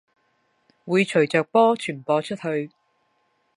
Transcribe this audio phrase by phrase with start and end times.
[0.83, 2.71] 會隨著波傳播出去